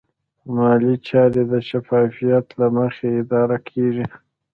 [0.53, 4.05] مالي چارې د شفافیت له مخې اداره کېږي.